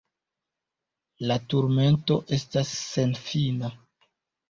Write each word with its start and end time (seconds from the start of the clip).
La 1.27 1.37
turmento 1.53 2.19
estas 2.41 2.75
senfina. 2.83 3.75